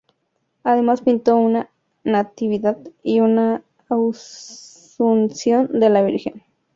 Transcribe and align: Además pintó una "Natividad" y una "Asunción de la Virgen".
Además 0.63 1.03
pintó 1.03 1.37
una 1.37 1.69
"Natividad" 2.03 2.75
y 3.03 3.19
una 3.19 3.61
"Asunción 3.87 5.79
de 5.79 5.89
la 5.91 6.01
Virgen". 6.01 6.41